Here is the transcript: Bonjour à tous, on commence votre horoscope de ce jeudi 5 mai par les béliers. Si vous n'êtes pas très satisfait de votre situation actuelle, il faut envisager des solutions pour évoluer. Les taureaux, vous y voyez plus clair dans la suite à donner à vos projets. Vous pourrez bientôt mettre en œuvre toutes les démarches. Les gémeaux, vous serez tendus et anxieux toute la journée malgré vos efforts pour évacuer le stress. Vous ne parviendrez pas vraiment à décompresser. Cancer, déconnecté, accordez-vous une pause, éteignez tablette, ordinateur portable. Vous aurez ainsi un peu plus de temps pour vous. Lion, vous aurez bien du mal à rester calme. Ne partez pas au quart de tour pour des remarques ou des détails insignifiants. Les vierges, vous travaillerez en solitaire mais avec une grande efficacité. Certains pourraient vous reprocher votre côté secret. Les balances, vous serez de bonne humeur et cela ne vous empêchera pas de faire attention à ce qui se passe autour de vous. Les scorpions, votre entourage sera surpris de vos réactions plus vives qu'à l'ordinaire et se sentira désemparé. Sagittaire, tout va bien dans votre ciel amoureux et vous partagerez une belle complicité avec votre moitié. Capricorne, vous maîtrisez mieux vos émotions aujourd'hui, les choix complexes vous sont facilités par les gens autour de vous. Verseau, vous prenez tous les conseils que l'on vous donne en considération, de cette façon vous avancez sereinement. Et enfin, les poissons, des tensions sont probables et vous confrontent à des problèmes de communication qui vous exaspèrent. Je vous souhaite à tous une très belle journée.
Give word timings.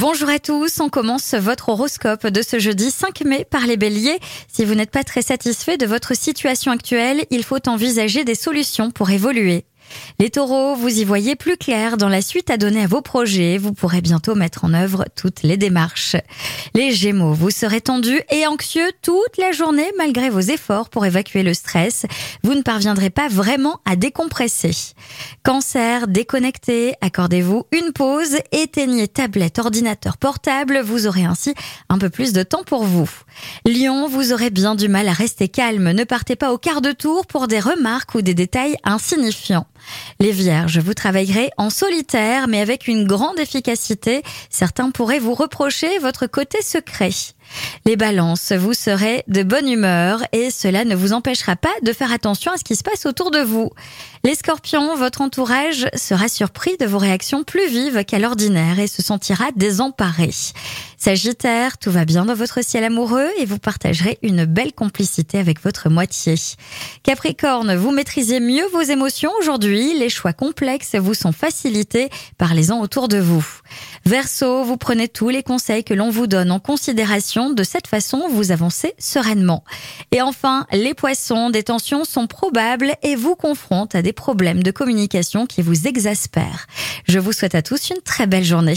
Bonjour 0.00 0.28
à 0.28 0.38
tous, 0.38 0.78
on 0.78 0.90
commence 0.90 1.34
votre 1.34 1.70
horoscope 1.70 2.28
de 2.28 2.40
ce 2.40 2.60
jeudi 2.60 2.92
5 2.92 3.24
mai 3.24 3.44
par 3.44 3.66
les 3.66 3.76
béliers. 3.76 4.20
Si 4.46 4.64
vous 4.64 4.76
n'êtes 4.76 4.92
pas 4.92 5.02
très 5.02 5.22
satisfait 5.22 5.76
de 5.76 5.86
votre 5.86 6.14
situation 6.16 6.70
actuelle, 6.70 7.24
il 7.30 7.42
faut 7.42 7.68
envisager 7.68 8.22
des 8.22 8.36
solutions 8.36 8.92
pour 8.92 9.10
évoluer. 9.10 9.64
Les 10.18 10.30
taureaux, 10.30 10.74
vous 10.74 11.00
y 11.00 11.04
voyez 11.04 11.36
plus 11.36 11.56
clair 11.56 11.96
dans 11.96 12.08
la 12.08 12.22
suite 12.22 12.50
à 12.50 12.56
donner 12.56 12.82
à 12.82 12.86
vos 12.86 13.02
projets. 13.02 13.58
Vous 13.58 13.72
pourrez 13.72 14.00
bientôt 14.00 14.34
mettre 14.34 14.64
en 14.64 14.74
œuvre 14.74 15.04
toutes 15.14 15.42
les 15.42 15.56
démarches. 15.56 16.16
Les 16.74 16.92
gémeaux, 16.92 17.32
vous 17.32 17.50
serez 17.50 17.80
tendus 17.80 18.20
et 18.30 18.46
anxieux 18.46 18.90
toute 19.02 19.36
la 19.38 19.52
journée 19.52 19.90
malgré 19.96 20.30
vos 20.30 20.40
efforts 20.40 20.90
pour 20.90 21.06
évacuer 21.06 21.42
le 21.42 21.54
stress. 21.54 22.06
Vous 22.42 22.54
ne 22.54 22.62
parviendrez 22.62 23.10
pas 23.10 23.28
vraiment 23.28 23.80
à 23.84 23.96
décompresser. 23.96 24.72
Cancer, 25.44 26.08
déconnecté, 26.08 26.94
accordez-vous 27.00 27.66
une 27.72 27.92
pause, 27.92 28.38
éteignez 28.52 29.08
tablette, 29.08 29.58
ordinateur 29.58 30.16
portable. 30.16 30.80
Vous 30.80 31.06
aurez 31.06 31.24
ainsi 31.24 31.54
un 31.88 31.98
peu 31.98 32.10
plus 32.10 32.32
de 32.32 32.42
temps 32.42 32.64
pour 32.64 32.84
vous. 32.84 33.08
Lion, 33.64 34.08
vous 34.08 34.32
aurez 34.32 34.50
bien 34.50 34.74
du 34.74 34.88
mal 34.88 35.08
à 35.08 35.12
rester 35.12 35.48
calme. 35.48 35.92
Ne 35.92 36.04
partez 36.04 36.36
pas 36.36 36.52
au 36.52 36.58
quart 36.58 36.80
de 36.80 36.92
tour 36.92 37.26
pour 37.26 37.48
des 37.48 37.60
remarques 37.60 38.14
ou 38.14 38.22
des 38.22 38.34
détails 38.34 38.76
insignifiants. 38.84 39.66
Les 40.20 40.32
vierges, 40.32 40.78
vous 40.78 40.94
travaillerez 40.94 41.50
en 41.56 41.70
solitaire 41.70 42.48
mais 42.48 42.60
avec 42.60 42.88
une 42.88 43.06
grande 43.06 43.38
efficacité. 43.38 44.22
Certains 44.50 44.90
pourraient 44.90 45.18
vous 45.18 45.34
reprocher 45.34 45.98
votre 45.98 46.26
côté 46.26 46.62
secret. 46.62 47.10
Les 47.86 47.96
balances, 47.96 48.52
vous 48.52 48.74
serez 48.74 49.24
de 49.28 49.42
bonne 49.42 49.68
humeur 49.68 50.22
et 50.32 50.50
cela 50.50 50.84
ne 50.84 50.94
vous 50.94 51.12
empêchera 51.12 51.56
pas 51.56 51.74
de 51.82 51.92
faire 51.92 52.12
attention 52.12 52.52
à 52.52 52.56
ce 52.56 52.64
qui 52.64 52.76
se 52.76 52.82
passe 52.82 53.06
autour 53.06 53.30
de 53.30 53.40
vous. 53.40 53.70
Les 54.24 54.34
scorpions, 54.34 54.96
votre 54.96 55.20
entourage 55.20 55.86
sera 55.94 56.28
surpris 56.28 56.76
de 56.78 56.86
vos 56.86 56.98
réactions 56.98 57.44
plus 57.44 57.68
vives 57.68 58.04
qu'à 58.04 58.18
l'ordinaire 58.18 58.78
et 58.78 58.86
se 58.86 59.02
sentira 59.02 59.46
désemparé. 59.56 60.30
Sagittaire, 60.96 61.78
tout 61.78 61.92
va 61.92 62.04
bien 62.04 62.24
dans 62.24 62.34
votre 62.34 62.62
ciel 62.64 62.82
amoureux 62.82 63.28
et 63.38 63.44
vous 63.44 63.58
partagerez 63.58 64.18
une 64.22 64.44
belle 64.44 64.72
complicité 64.72 65.38
avec 65.38 65.62
votre 65.62 65.88
moitié. 65.88 66.34
Capricorne, 67.04 67.76
vous 67.76 67.92
maîtrisez 67.92 68.40
mieux 68.40 68.66
vos 68.72 68.80
émotions 68.82 69.30
aujourd'hui, 69.40 69.96
les 69.96 70.08
choix 70.08 70.32
complexes 70.32 70.96
vous 70.96 71.14
sont 71.14 71.32
facilités 71.32 72.10
par 72.36 72.52
les 72.52 72.64
gens 72.64 72.80
autour 72.80 73.06
de 73.06 73.18
vous. 73.18 73.46
Verseau, 74.08 74.64
vous 74.64 74.78
prenez 74.78 75.06
tous 75.06 75.28
les 75.28 75.42
conseils 75.42 75.84
que 75.84 75.92
l'on 75.92 76.08
vous 76.08 76.26
donne 76.26 76.50
en 76.50 76.60
considération, 76.60 77.50
de 77.50 77.62
cette 77.62 77.86
façon 77.86 78.26
vous 78.30 78.52
avancez 78.52 78.94
sereinement. 78.98 79.64
Et 80.12 80.22
enfin, 80.22 80.66
les 80.72 80.94
poissons, 80.94 81.50
des 81.50 81.62
tensions 81.62 82.04
sont 82.04 82.26
probables 82.26 82.94
et 83.02 83.16
vous 83.16 83.36
confrontent 83.36 83.94
à 83.94 84.00
des 84.00 84.14
problèmes 84.14 84.62
de 84.62 84.70
communication 84.70 85.44
qui 85.44 85.60
vous 85.60 85.86
exaspèrent. 85.86 86.66
Je 87.06 87.18
vous 87.18 87.32
souhaite 87.32 87.54
à 87.54 87.60
tous 87.60 87.90
une 87.90 88.00
très 88.00 88.26
belle 88.26 88.44
journée. 88.44 88.76